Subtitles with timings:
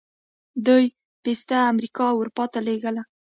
[0.65, 0.85] دوی
[1.23, 2.91] پسته امریکا او اروپا ته لیږي.